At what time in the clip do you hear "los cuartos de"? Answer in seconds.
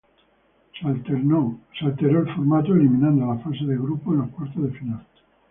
4.21-4.79